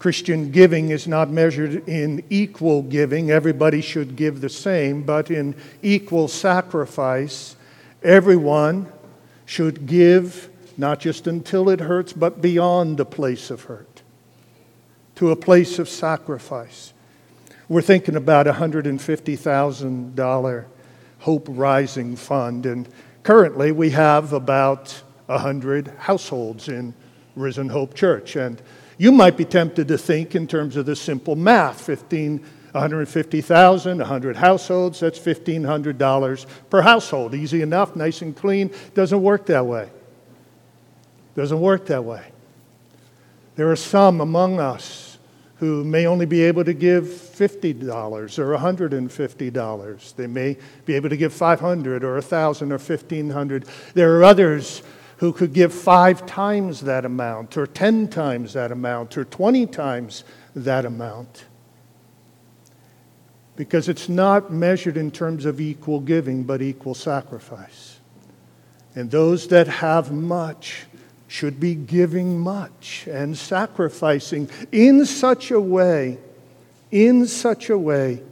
Christian 0.00 0.50
giving 0.50 0.90
is 0.90 1.06
not 1.06 1.30
measured 1.30 1.88
in 1.88 2.24
equal 2.28 2.82
giving. 2.82 3.30
Everybody 3.30 3.80
should 3.80 4.16
give 4.16 4.40
the 4.40 4.48
same, 4.48 5.04
but 5.04 5.30
in 5.30 5.54
equal 5.80 6.26
sacrifice, 6.26 7.54
everyone 8.02 8.92
should 9.46 9.86
give 9.86 10.50
not 10.76 10.98
just 10.98 11.28
until 11.28 11.68
it 11.68 11.78
hurts, 11.78 12.12
but 12.12 12.42
beyond 12.42 12.96
the 12.96 13.04
place 13.04 13.48
of 13.48 13.62
hurt, 13.62 14.02
to 15.14 15.30
a 15.30 15.36
place 15.36 15.78
of 15.78 15.88
sacrifice. 15.88 16.93
We're 17.68 17.82
thinking 17.82 18.16
about 18.16 18.46
$150,000 18.46 20.64
Hope 21.20 21.46
Rising 21.48 22.16
Fund, 22.16 22.66
and 22.66 22.88
Currently, 23.24 23.72
we 23.72 23.90
have 23.90 24.34
about 24.34 25.02
100 25.26 25.88
households 25.98 26.68
in 26.68 26.92
Risen 27.36 27.70
Hope 27.70 27.94
Church. 27.94 28.36
And 28.36 28.60
you 28.98 29.10
might 29.10 29.38
be 29.38 29.46
tempted 29.46 29.88
to 29.88 29.96
think 29.96 30.34
in 30.34 30.46
terms 30.46 30.76
of 30.76 30.84
the 30.84 30.94
simple 30.94 31.34
math 31.34 31.80
15, 31.80 32.38
150,000, 32.72 33.98
100 33.98 34.36
households, 34.36 35.00
that's 35.00 35.18
$1,500 35.18 36.46
per 36.68 36.82
household. 36.82 37.34
Easy 37.34 37.62
enough, 37.62 37.96
nice 37.96 38.20
and 38.20 38.36
clean. 38.36 38.70
Doesn't 38.92 39.22
work 39.22 39.46
that 39.46 39.64
way. 39.64 39.88
Doesn't 41.34 41.60
work 41.60 41.86
that 41.86 42.04
way. 42.04 42.26
There 43.56 43.70
are 43.70 43.76
some 43.76 44.20
among 44.20 44.60
us 44.60 45.13
who 45.56 45.84
may 45.84 46.06
only 46.06 46.26
be 46.26 46.42
able 46.42 46.64
to 46.64 46.74
give 46.74 47.04
$50 47.04 48.38
or 48.38 48.56
$150. 48.56 50.16
They 50.16 50.26
may 50.26 50.56
be 50.84 50.94
able 50.94 51.08
to 51.08 51.16
give 51.16 51.32
500 51.32 52.02
or 52.02 52.14
1000 52.14 52.72
or 52.72 52.78
1500. 52.78 53.64
There 53.94 54.18
are 54.18 54.24
others 54.24 54.82
who 55.18 55.32
could 55.32 55.52
give 55.52 55.72
5 55.72 56.26
times 56.26 56.80
that 56.80 57.04
amount 57.04 57.56
or 57.56 57.66
10 57.66 58.08
times 58.08 58.52
that 58.54 58.72
amount 58.72 59.16
or 59.16 59.24
20 59.24 59.66
times 59.66 60.24
that 60.56 60.84
amount. 60.84 61.44
Because 63.56 63.88
it's 63.88 64.08
not 64.08 64.52
measured 64.52 64.96
in 64.96 65.12
terms 65.12 65.44
of 65.44 65.60
equal 65.60 66.00
giving, 66.00 66.42
but 66.42 66.60
equal 66.60 66.94
sacrifice. 66.94 68.00
And 68.96 69.10
those 69.10 69.46
that 69.48 69.68
have 69.68 70.10
much 70.10 70.86
should 71.28 71.58
be 71.58 71.74
giving 71.74 72.38
much 72.38 73.06
and 73.10 73.36
sacrificing 73.36 74.48
in 74.70 75.04
such 75.06 75.50
a 75.50 75.60
way, 75.60 76.18
in 76.90 77.26
such 77.26 77.70
a 77.70 77.78
way 77.78 78.22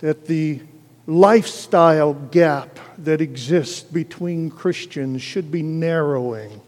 that 0.00 0.26
the 0.26 0.60
lifestyle 1.06 2.14
gap 2.14 2.78
that 2.98 3.20
exists 3.20 3.80
between 3.80 4.50
Christians 4.50 5.22
should 5.22 5.50
be 5.50 5.62
narrowing. 5.62 6.60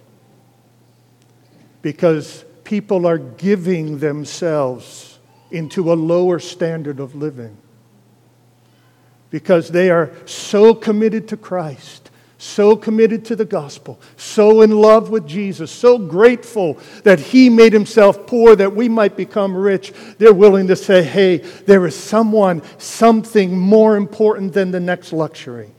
Because 1.83 2.45
people 2.65 3.07
are 3.07 3.19
giving 3.19 3.99
themselves 3.99 5.19
into 5.51 5.93
a 5.93 5.95
lower 5.95 6.39
standard 6.39 7.01
of 7.01 7.15
living. 7.15 7.57
Because 9.31 9.71
they 9.71 9.91
are 9.91 10.11
so 10.27 10.75
committed 10.75 11.29
to 11.29 11.37
Christ 11.37 12.06
so 12.39 12.77
committed 12.77 13.25
to 13.27 13.37
the 13.37 13.45
gospel, 13.45 13.99
so 14.17 14.61
in 14.61 14.71
love 14.71 15.11
with 15.11 15.27
Jesus, 15.27 15.71
so 15.71 15.99
grateful 15.99 16.79
that 17.03 17.19
he 17.19 17.49
made 17.49 17.73
himself 17.73 18.27
poor 18.27 18.55
that 18.57 18.75
we 18.75 18.89
might 18.89 19.17
become 19.17 19.57
rich, 19.57 19.93
they're 20.19 20.35
willing 20.35 20.67
to 20.67 20.77
say, 20.77 21.03
hey, 21.03 21.39
there 21.39 21.87
is 21.87 21.97
someone, 21.97 22.63
something 22.79 23.59
more 23.59 23.97
important 23.97 24.53
than 24.53 24.71
the 24.71 24.81
next 24.81 25.13
luxury. 25.13 25.71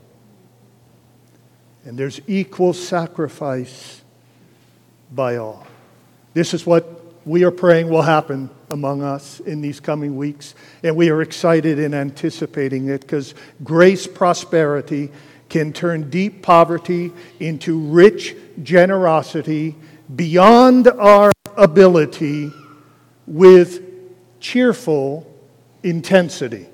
And 1.84 1.96
there's 1.96 2.20
equal 2.26 2.72
sacrifice 2.72 4.02
by 5.12 5.36
all. 5.36 5.66
This 6.34 6.54
is 6.54 6.66
what 6.66 6.98
we 7.24 7.44
are 7.44 7.50
praying 7.50 7.88
will 7.88 8.02
happen 8.02 8.50
among 8.70 9.02
us 9.02 9.40
in 9.40 9.60
these 9.60 9.80
coming 9.80 10.16
weeks. 10.16 10.54
And 10.82 10.96
we 10.96 11.10
are 11.10 11.22
excited 11.22 11.78
in 11.78 11.94
anticipating 11.94 12.88
it 12.88 13.02
because 13.02 13.34
grace, 13.62 14.06
prosperity, 14.06 15.10
can 15.48 15.72
turn 15.72 16.10
deep 16.10 16.42
poverty 16.42 17.12
into 17.40 17.78
rich 17.78 18.36
generosity 18.62 19.74
beyond 20.14 20.88
our 20.88 21.32
ability 21.56 22.52
with 23.26 23.82
cheerful 24.40 25.26
intensity. 25.82 26.66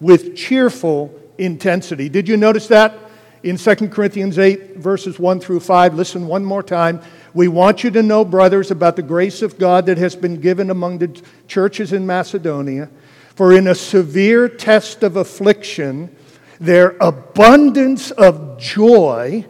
With 0.00 0.36
cheerful 0.36 1.14
intensity. 1.38 2.08
Did 2.08 2.28
you 2.28 2.36
notice 2.36 2.68
that 2.68 2.94
in 3.42 3.56
2 3.56 3.74
Corinthians 3.88 4.38
8, 4.38 4.76
verses 4.76 5.18
1 5.18 5.40
through 5.40 5.60
5? 5.60 5.94
Listen 5.94 6.26
one 6.26 6.44
more 6.44 6.62
time. 6.62 7.00
We 7.34 7.48
want 7.48 7.84
you 7.84 7.90
to 7.90 8.02
know, 8.02 8.24
brothers, 8.24 8.70
about 8.70 8.96
the 8.96 9.02
grace 9.02 9.42
of 9.42 9.58
God 9.58 9.86
that 9.86 9.98
has 9.98 10.14
been 10.14 10.40
given 10.40 10.70
among 10.70 10.98
the 10.98 11.22
churches 11.48 11.92
in 11.92 12.06
Macedonia. 12.06 12.88
For 13.34 13.52
in 13.52 13.66
a 13.66 13.74
severe 13.74 14.48
test 14.48 15.02
of 15.02 15.16
affliction, 15.16 16.14
their 16.60 16.96
abundance 17.00 18.10
of 18.10 18.58
joy. 18.58 19.46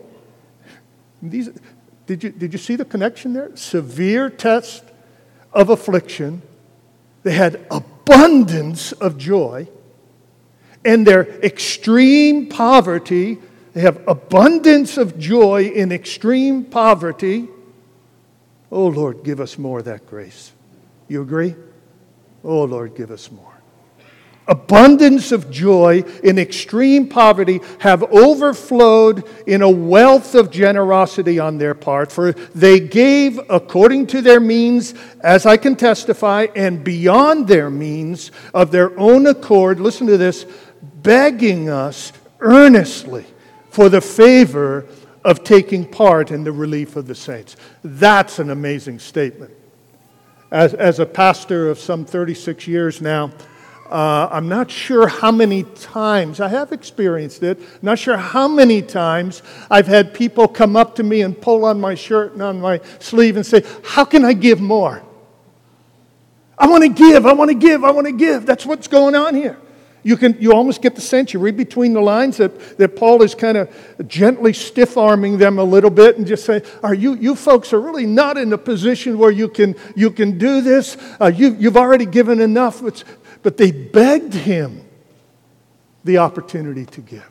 These, 1.23 1.51
did, 2.07 2.23
you, 2.25 2.31
did 2.31 2.53
you 2.53 2.59
see 2.59 2.77
the 2.77 2.85
connection 2.85 3.33
there? 3.33 3.55
Severe 3.57 4.31
test 4.31 4.85
of 5.53 5.71
affliction. 5.71 6.43
They 7.23 7.33
had 7.33 7.67
abundance 7.71 8.93
of 8.93 9.17
joy. 9.19 9.69
And 10.85 11.07
their 11.07 11.23
extreme 11.43 12.49
poverty, 12.49 13.39
they 13.73 13.81
have 13.81 14.07
abundance 14.07 14.99
of 14.99 15.19
joy 15.19 15.65
in 15.65 15.93
extreme 15.93 16.65
poverty. 16.65 17.49
Oh 18.71 18.89
Lord, 18.89 19.25
give 19.25 19.41
us 19.41 19.57
more 19.57 19.79
of 19.79 19.87
that 19.87 20.07
grace. 20.07 20.53
You 21.09 21.23
agree? 21.23 21.55
Oh 22.43 22.65
Lord, 22.65 22.95
give 22.95 23.11
us 23.11 23.31
more 23.31 23.54
abundance 24.47 25.33
of 25.33 25.51
joy 25.51 26.05
in 26.23 26.39
extreme 26.39 27.09
poverty 27.09 27.61
have 27.79 28.03
overflowed 28.05 29.25
in 29.47 29.63
a 29.63 29.71
wealth 29.71 30.35
of 30.35 30.51
generosity 30.51 31.39
on 31.39 31.59
their 31.59 31.75
part, 31.75 32.13
for 32.13 32.33
they 32.33 32.81
gave 32.81 33.39
according 33.49 34.07
to 34.09 34.21
their 34.21 34.41
means, 34.41 34.95
as 35.21 35.47
I 35.47 35.57
can 35.57 35.77
testify, 35.77 36.47
and 36.55 36.85
beyond 36.85 37.49
their 37.49 37.71
means 37.71 38.31
of 38.53 38.71
their 38.71 38.99
own 38.99 39.27
accord. 39.27 39.81
Listen 39.81 40.07
to 40.09 40.19
this 40.19 40.47
begging 41.03 41.69
us 41.69 42.13
earnestly 42.41 43.25
for 43.71 43.89
the 43.89 44.01
favor 44.01 44.87
of 45.25 45.43
taking 45.43 45.87
part 45.87 46.31
in 46.31 46.45
the 46.45 46.53
relief 46.53 46.97
of 46.97 47.07
the 47.07 47.15
saints. 47.15 47.57
That's 47.83 48.39
an 48.39 48.51
amazing 48.51 48.99
statement. 48.99 49.53
As, 50.51 50.75
as 50.75 51.01
a 51.01 51.07
pastor 51.07 51.71
of 51.71 51.79
some 51.79 52.05
36 52.05 52.69
years 52.69 53.01
now, 53.01 53.33
uh, 53.91 54.29
I'm 54.31 54.49
not 54.49 54.71
sure 54.71 55.07
how 55.07 55.31
many 55.31 55.63
times, 55.63 56.41
I 56.41 56.49
have 56.49 56.73
experienced 56.73 57.43
it, 57.43 57.61
not 57.83 57.99
sure 57.99 58.17
how 58.17 58.49
many 58.49 58.81
times 58.81 59.43
I've 59.71 59.87
had 59.87 60.15
people 60.15 60.49
come 60.49 60.75
up 60.75 60.97
to 60.97 61.03
me 61.03 61.21
and 61.21 61.39
pull 61.39 61.65
on 61.65 61.81
my 61.81 61.95
shirt 61.95 62.33
and 62.33 62.43
on 62.43 62.61
my 62.61 62.81
sleeve 62.99 63.37
and 63.37 63.45
say, 63.45 63.63
How 63.85 64.05
can 64.05 64.25
I 64.25 64.33
give 64.33 64.61
more? 64.61 65.03
I 66.57 66.67
want 66.69 66.83
to 66.83 66.89
give, 66.89 67.27
I 67.27 67.33
want 67.33 67.51
to 67.51 67.57
give, 67.57 67.85
I 67.85 67.91
want 67.91 68.07
to 68.07 68.13
give. 68.13 68.47
That's 68.47 68.65
what's 68.65 68.89
going 68.89 69.15
on 69.15 69.35
here. 69.35 69.59
You, 70.03 70.19
can, 70.19 70.37
you 70.39 70.53
almost 70.53 70.83
get 70.83 70.95
the 70.95 71.01
sense, 71.01 71.33
you 71.33 71.41
read 71.41 71.57
between 71.57 71.95
the 71.95 72.01
lines, 72.01 72.37
that, 72.37 72.77
that 72.77 72.95
Paul 72.95 73.23
is 73.23 73.35
kind 73.35 73.57
of 73.57 73.75
gently 74.07 74.53
stiff 74.53 74.99
arming 74.99 75.39
them 75.39 75.59
a 75.59 75.65
little 75.65 75.89
bit 75.91 76.19
and 76.19 76.27
just 76.27 76.45
saying, 76.45 76.63
Are 76.83 76.95
you, 76.95 77.15
you 77.15 77.35
folks 77.35 77.73
are 77.73 77.81
really 77.81 78.07
not 78.07 78.39
in 78.39 78.53
a 78.53 78.59
position 78.59 79.19
where 79.19 79.31
you 79.31 79.49
can, 79.49 79.75
you 79.95 80.11
can 80.11 80.39
do 80.39 80.61
this. 80.61 80.97
Uh, 81.21 81.33
you, 81.35 81.55
you've 81.59 81.77
already 81.77 82.07
given 82.07 82.41
enough. 82.41 82.83
It's, 82.83 83.05
but 83.45 83.59
they 83.59 83.71
begged 83.71 84.35
him 84.35 84.81
the 86.03 86.19
opportunity 86.19 86.87
to 86.87 87.01
give. 87.01 87.31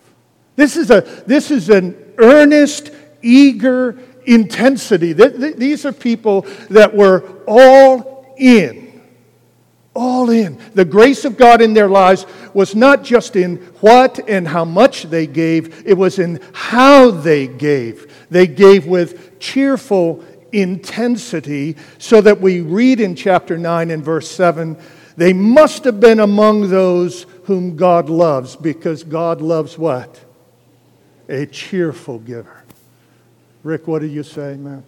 This 0.55 0.77
is, 0.77 0.91
a, 0.91 1.01
this 1.25 1.51
is 1.51 1.69
an 1.69 2.13
earnest, 2.19 2.91
eager 3.21 3.99
intensity. 4.25 5.11
These 5.11 5.85
are 5.85 5.91
people 5.91 6.41
that 6.69 6.95
were 6.95 7.43
all 7.47 8.35
in. 8.37 9.01
All 9.95 10.29
in. 10.29 10.59
The 10.75 10.85
grace 10.85 11.25
of 11.25 11.35
God 11.35 11.61
in 11.61 11.73
their 11.73 11.89
lives 11.89 12.27
was 12.53 12.75
not 12.75 13.03
just 13.03 13.35
in 13.35 13.57
what 13.81 14.19
and 14.29 14.47
how 14.47 14.65
much 14.65 15.03
they 15.03 15.25
gave, 15.25 15.85
it 15.85 15.95
was 15.95 16.19
in 16.19 16.39
how 16.53 17.09
they 17.09 17.47
gave. 17.47 18.27
They 18.29 18.45
gave 18.45 18.85
with 18.85 19.39
cheerful 19.39 20.23
intensity, 20.51 21.75
so 21.97 22.21
that 22.21 22.39
we 22.39 22.61
read 22.61 22.99
in 22.99 23.15
chapter 23.15 23.57
9 23.57 23.89
and 23.89 24.03
verse 24.03 24.29
7 24.29 24.77
they 25.15 25.33
must 25.33 25.83
have 25.83 25.99
been 25.99 26.19
among 26.19 26.69
those 26.69 27.25
whom 27.45 27.75
God 27.75 28.09
loves 28.09 28.55
because 28.55 29.03
God 29.03 29.41
loves 29.41 29.77
what? 29.77 30.23
A 31.29 31.45
cheerful 31.45 32.19
giver. 32.19 32.63
Rick, 33.63 33.87
what 33.87 33.99
do 33.99 34.07
you 34.07 34.23
say, 34.23 34.55
man? 34.55 34.83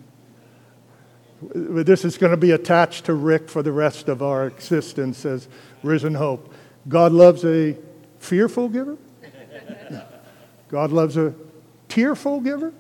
This 1.54 2.06
is 2.06 2.18
going 2.18 2.32
to 2.32 2.38
be 2.38 2.52
attached 2.52 3.06
to 3.06 3.14
Rick 3.14 3.50
for 3.50 3.62
the 3.62 3.72
rest 3.72 4.08
of 4.10 4.22
our 4.22 4.48
existence 4.48 5.26
as 5.26 5.48
Risen 5.84 6.16
Hope. 6.16 6.54
God 6.88 7.12
loves 7.12 7.46
a 7.46 7.78
fearful 8.20 8.70
giver? 8.70 8.98
God 10.70 10.92
loves 10.92 11.18
a 11.18 11.34
tearful 11.88 12.40
giver? 12.40 12.74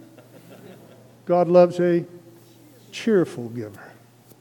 God 1.26 1.48
loves 1.48 1.80
a 1.80 2.06
cheerful 2.92 3.50
giver. 3.50 3.92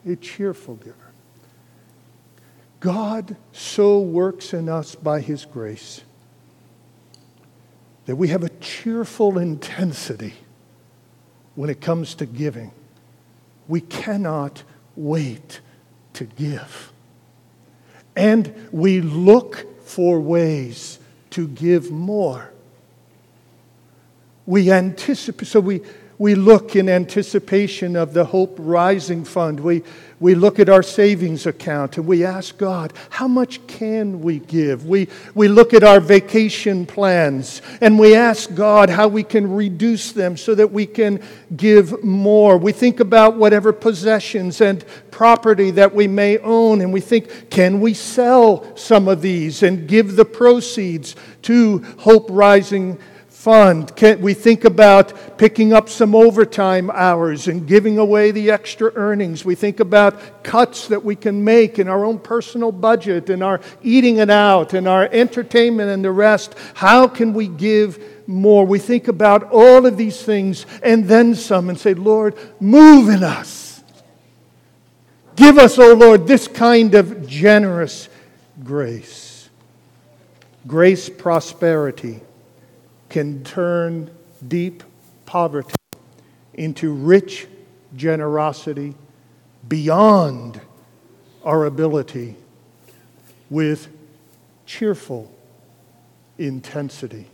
A 0.06 0.16
cheerful 0.16 0.76
giver. 0.76 1.03
God 2.84 3.36
so 3.50 3.98
works 3.98 4.52
in 4.52 4.68
us 4.68 4.94
by 4.94 5.22
His 5.22 5.46
grace 5.46 6.02
that 8.04 8.16
we 8.16 8.28
have 8.28 8.42
a 8.42 8.50
cheerful 8.50 9.38
intensity 9.38 10.34
when 11.54 11.70
it 11.70 11.80
comes 11.80 12.14
to 12.16 12.26
giving. 12.26 12.72
We 13.68 13.80
cannot 13.80 14.64
wait 14.96 15.62
to 16.12 16.24
give. 16.24 16.92
And 18.14 18.54
we 18.70 19.00
look 19.00 19.82
for 19.86 20.20
ways 20.20 20.98
to 21.30 21.48
give 21.48 21.90
more. 21.90 22.52
We 24.44 24.70
anticipate, 24.70 25.46
so 25.46 25.60
we, 25.60 25.80
we 26.18 26.34
look 26.34 26.76
in 26.76 26.88
anticipation 26.88 27.96
of 27.96 28.12
the 28.12 28.24
Hope 28.24 28.54
Rising 28.58 29.24
Fund. 29.24 29.58
We, 29.58 29.82
we 30.20 30.34
look 30.34 30.58
at 30.58 30.68
our 30.68 30.82
savings 30.82 31.46
account 31.46 31.98
and 31.98 32.06
we 32.06 32.24
ask 32.24 32.56
God, 32.56 32.92
how 33.10 33.26
much 33.26 33.66
can 33.66 34.22
we 34.22 34.38
give? 34.38 34.86
We, 34.86 35.08
we 35.34 35.48
look 35.48 35.74
at 35.74 35.82
our 35.82 36.00
vacation 36.00 36.86
plans 36.86 37.62
and 37.80 37.98
we 37.98 38.14
ask 38.14 38.54
God 38.54 38.90
how 38.90 39.08
we 39.08 39.24
can 39.24 39.52
reduce 39.52 40.12
them 40.12 40.36
so 40.36 40.54
that 40.54 40.70
we 40.70 40.86
can 40.86 41.20
give 41.56 42.02
more. 42.04 42.58
We 42.58 42.72
think 42.72 43.00
about 43.00 43.36
whatever 43.36 43.72
possessions 43.72 44.60
and 44.60 44.84
property 45.10 45.72
that 45.72 45.94
we 45.94 46.06
may 46.06 46.38
own 46.38 46.80
and 46.80 46.92
we 46.92 47.00
think, 47.00 47.50
can 47.50 47.80
we 47.80 47.92
sell 47.92 48.76
some 48.76 49.08
of 49.08 49.20
these 49.20 49.62
and 49.62 49.88
give 49.88 50.16
the 50.16 50.24
proceeds 50.24 51.16
to 51.42 51.78
Hope 51.98 52.28
Rising 52.30 52.98
fund. 53.44 53.94
Can 53.94 54.22
we 54.22 54.32
think 54.32 54.64
about 54.64 55.36
picking 55.36 55.74
up 55.74 55.90
some 55.90 56.14
overtime 56.14 56.90
hours 56.90 57.46
and 57.46 57.66
giving 57.66 57.98
away 57.98 58.30
the 58.30 58.50
extra 58.50 58.90
earnings. 58.94 59.44
We 59.44 59.54
think 59.54 59.80
about 59.80 60.42
cuts 60.42 60.88
that 60.88 61.04
we 61.04 61.14
can 61.14 61.44
make 61.44 61.78
in 61.78 61.86
our 61.86 62.06
own 62.06 62.20
personal 62.20 62.72
budget 62.72 63.28
and 63.28 63.42
our 63.42 63.60
eating 63.82 64.16
it 64.16 64.30
out 64.30 64.72
and 64.72 64.88
our 64.88 65.10
entertainment 65.12 65.90
and 65.90 66.02
the 66.02 66.10
rest. 66.10 66.54
How 66.72 67.06
can 67.06 67.34
we 67.34 67.48
give 67.48 68.02
more? 68.26 68.64
We 68.64 68.78
think 68.78 69.08
about 69.08 69.50
all 69.52 69.84
of 69.84 69.98
these 69.98 70.22
things 70.22 70.64
and 70.82 71.04
then 71.04 71.34
some 71.34 71.68
and 71.68 71.78
say, 71.78 71.92
Lord, 71.92 72.38
move 72.60 73.10
in 73.10 73.22
us. 73.22 73.84
Give 75.36 75.58
us, 75.58 75.78
O 75.78 75.90
oh 75.90 75.94
Lord, 75.94 76.26
this 76.26 76.48
kind 76.48 76.94
of 76.94 77.28
generous 77.28 78.08
grace. 78.62 79.50
Grace, 80.66 81.10
prosperity 81.10 82.22
can 83.14 83.44
turn 83.44 84.10
deep 84.48 84.82
poverty 85.24 85.72
into 86.54 86.92
rich 86.92 87.46
generosity 87.94 88.92
beyond 89.68 90.60
our 91.44 91.64
ability 91.64 92.34
with 93.48 93.86
cheerful 94.66 95.32
intensity. 96.38 97.28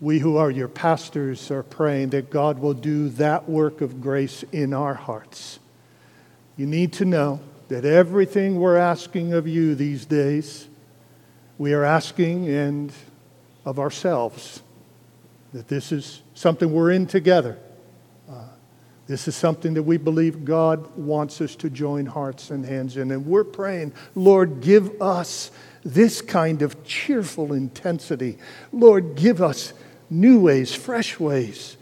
We 0.00 0.20
who 0.20 0.36
are 0.36 0.52
your 0.52 0.68
pastors 0.68 1.50
are 1.50 1.64
praying 1.64 2.10
that 2.10 2.30
God 2.30 2.60
will 2.60 2.74
do 2.74 3.08
that 3.08 3.48
work 3.48 3.80
of 3.80 4.00
grace 4.00 4.44
in 4.52 4.72
our 4.72 4.94
hearts. 4.94 5.58
You 6.56 6.66
need 6.66 6.92
to 6.92 7.04
know 7.04 7.40
that 7.66 7.84
everything 7.84 8.60
we're 8.60 8.76
asking 8.76 9.32
of 9.32 9.48
you 9.48 9.74
these 9.74 10.06
days, 10.06 10.68
we 11.58 11.72
are 11.72 11.82
asking 11.82 12.48
and 12.48 12.92
of 13.64 13.78
ourselves, 13.78 14.62
that 15.52 15.68
this 15.68 15.92
is 15.92 16.22
something 16.34 16.72
we're 16.72 16.90
in 16.90 17.06
together. 17.06 17.58
Uh, 18.28 18.44
this 19.06 19.28
is 19.28 19.36
something 19.36 19.74
that 19.74 19.82
we 19.82 19.96
believe 19.96 20.44
God 20.44 20.96
wants 20.96 21.40
us 21.40 21.54
to 21.56 21.70
join 21.70 22.06
hearts 22.06 22.50
and 22.50 22.64
hands 22.64 22.96
in. 22.96 23.10
And 23.10 23.26
we're 23.26 23.44
praying, 23.44 23.92
Lord, 24.14 24.60
give 24.60 25.00
us 25.00 25.50
this 25.84 26.20
kind 26.22 26.62
of 26.62 26.84
cheerful 26.84 27.52
intensity. 27.52 28.38
Lord, 28.72 29.14
give 29.14 29.42
us 29.42 29.72
new 30.10 30.40
ways, 30.40 30.74
fresh 30.74 31.20
ways, 31.20 31.76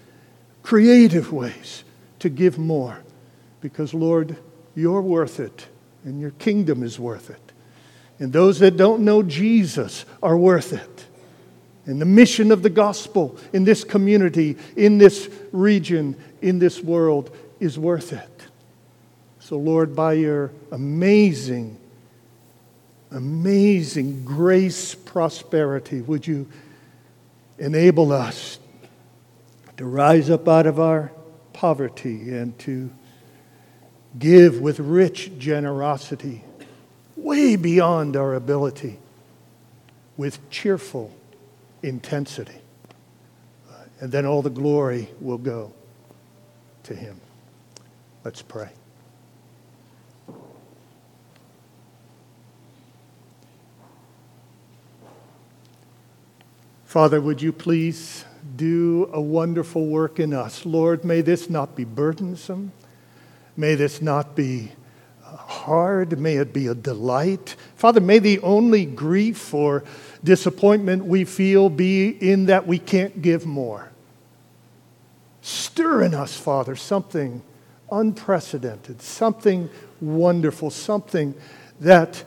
creative 0.62 1.32
ways 1.32 1.84
to 2.18 2.28
give 2.28 2.58
more. 2.58 3.02
Because, 3.60 3.94
Lord, 3.94 4.36
you're 4.74 5.02
worth 5.02 5.38
it, 5.38 5.68
and 6.04 6.20
your 6.20 6.30
kingdom 6.32 6.82
is 6.82 6.98
worth 6.98 7.30
it. 7.30 7.52
And 8.18 8.32
those 8.32 8.58
that 8.58 8.76
don't 8.76 9.04
know 9.04 9.22
Jesus 9.22 10.04
are 10.22 10.36
worth 10.36 10.72
it 10.72 10.91
and 11.86 12.00
the 12.00 12.06
mission 12.06 12.52
of 12.52 12.62
the 12.62 12.70
gospel 12.70 13.36
in 13.52 13.64
this 13.64 13.82
community, 13.82 14.56
in 14.76 14.98
this 14.98 15.28
region, 15.50 16.16
in 16.40 16.58
this 16.58 16.80
world 16.80 17.34
is 17.58 17.78
worth 17.78 18.12
it. 18.12 18.28
So, 19.40 19.58
Lord, 19.58 19.96
by 19.96 20.12
your 20.14 20.52
amazing, 20.70 21.76
amazing 23.10 24.24
grace 24.24 24.94
prosperity, 24.94 26.00
would 26.00 26.26
you 26.26 26.48
enable 27.58 28.12
us 28.12 28.58
to 29.76 29.84
rise 29.84 30.30
up 30.30 30.46
out 30.46 30.66
of 30.66 30.78
our 30.78 31.10
poverty 31.52 32.32
and 32.32 32.56
to 32.60 32.90
give 34.18 34.60
with 34.60 34.78
rich 34.78 35.36
generosity, 35.38 36.44
way 37.16 37.56
beyond 37.56 38.16
our 38.16 38.34
ability, 38.34 38.98
with 40.16 40.38
cheerful 40.50 41.12
intensity. 41.82 42.58
And 44.00 44.10
then 44.10 44.26
all 44.26 44.42
the 44.42 44.50
glory 44.50 45.08
will 45.20 45.38
go 45.38 45.72
to 46.84 46.94
him. 46.94 47.20
Let's 48.24 48.42
pray. 48.42 48.70
Father, 56.84 57.20
would 57.20 57.40
you 57.40 57.52
please 57.52 58.24
do 58.56 59.08
a 59.12 59.20
wonderful 59.20 59.86
work 59.86 60.20
in 60.20 60.34
us? 60.34 60.66
Lord, 60.66 61.04
may 61.04 61.22
this 61.22 61.48
not 61.48 61.74
be 61.74 61.84
burdensome. 61.84 62.72
May 63.56 63.76
this 63.76 64.02
not 64.02 64.34
be 64.36 64.72
hard. 65.24 66.18
May 66.18 66.36
it 66.36 66.52
be 66.52 66.66
a 66.66 66.74
delight. 66.74 67.56
Father, 67.76 68.00
may 68.00 68.18
the 68.18 68.40
only 68.40 68.84
grief 68.84 69.54
or 69.54 69.84
disappointment 70.24 71.04
we 71.04 71.24
feel 71.24 71.68
be 71.68 72.08
in 72.08 72.46
that 72.46 72.66
we 72.66 72.78
can't 72.78 73.22
give 73.22 73.44
more. 73.46 73.90
Stir 75.40 76.02
in 76.02 76.14
us, 76.14 76.36
Father, 76.36 76.76
something 76.76 77.42
unprecedented, 77.90 79.02
something 79.02 79.68
wonderful, 80.00 80.70
something 80.70 81.34
that 81.80 82.24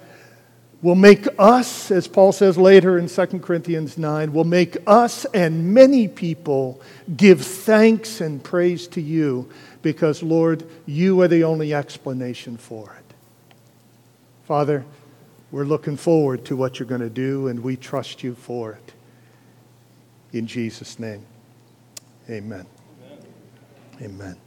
will 0.81 0.95
make 0.95 1.25
us, 1.39 1.89
as 1.89 2.07
Paul 2.07 2.31
says 2.31 2.57
later 2.57 2.97
in 2.97 3.07
2 3.07 3.25
Corinthians 3.39 3.97
9, 3.97 4.33
will 4.33 4.43
make 4.43 4.77
us 4.85 5.25
and 5.33 5.73
many 5.73 6.07
people 6.07 6.79
give 7.15 7.41
thanks 7.41 8.21
and 8.21 8.43
praise 8.43 8.87
to 8.89 9.01
you 9.01 9.49
because, 9.81 10.21
Lord, 10.21 10.63
you 10.85 11.21
are 11.21 11.27
the 11.27 11.43
only 11.43 11.73
explanation 11.73 12.57
for 12.57 12.95
it. 12.99 13.15
Father, 14.45 14.85
we're 15.51 15.65
looking 15.65 15.97
forward 15.97 16.45
to 16.45 16.55
what 16.55 16.79
you're 16.79 16.87
going 16.87 17.01
to 17.01 17.09
do, 17.09 17.47
and 17.47 17.61
we 17.61 17.75
trust 17.75 18.23
you 18.23 18.35
for 18.35 18.73
it. 18.73 18.93
In 20.33 20.47
Jesus' 20.47 20.99
name, 20.99 21.25
amen. 22.29 22.65
Amen. 23.03 23.19
amen. 24.01 24.44